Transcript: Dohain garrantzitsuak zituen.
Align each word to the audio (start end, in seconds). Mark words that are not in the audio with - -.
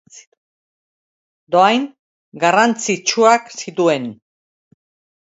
Dohain 1.57 1.87
garrantzitsuak 2.47 3.57
zituen. 3.61 4.13